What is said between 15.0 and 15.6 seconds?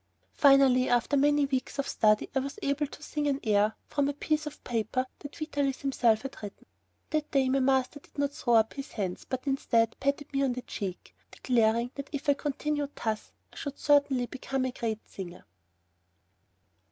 singer.